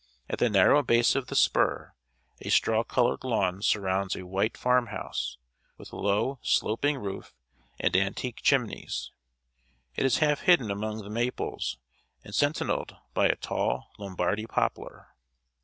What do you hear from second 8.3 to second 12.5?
chimneys. It is half hidden among the maples, and